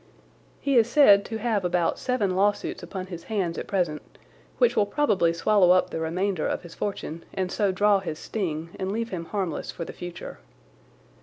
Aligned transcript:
He 0.59 0.77
is 0.77 0.89
said 0.89 1.23
to 1.25 1.37
have 1.37 1.63
about 1.63 1.99
seven 1.99 2.35
lawsuits 2.35 2.81
upon 2.81 3.05
his 3.05 3.25
hands 3.25 3.55
at 3.59 3.67
present, 3.67 4.01
which 4.57 4.75
will 4.75 4.87
probably 4.87 5.31
swallow 5.31 5.69
up 5.73 5.91
the 5.91 5.99
remainder 5.99 6.47
of 6.47 6.63
his 6.63 6.73
fortune 6.73 7.23
and 7.35 7.51
so 7.51 7.71
draw 7.71 7.99
his 7.99 8.17
sting 8.17 8.69
and 8.79 8.91
leave 8.91 9.09
him 9.09 9.25
harmless 9.25 9.69
for 9.69 9.85
the 9.85 9.93
future. 9.93 10.39